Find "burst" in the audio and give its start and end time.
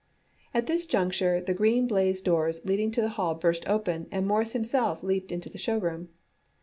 3.35-3.67